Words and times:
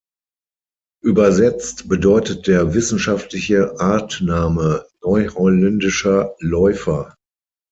Übersetzt 1.03 1.87
bedeutet 1.87 2.47
der 2.47 2.73
wissenschaftliche 2.73 3.79
Artname 3.79 4.83
„"Neu-Holländischer 5.03 6.33
Läufer"“. 6.39 7.13